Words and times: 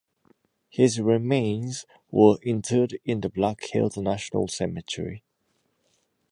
His 0.71 0.99
remains 0.99 1.85
were 2.09 2.39
interred 2.41 2.97
in 3.05 3.21
the 3.21 3.29
Black 3.29 3.63
Hills 3.65 3.97
National 3.97 4.47
Cemetery. 4.47 5.21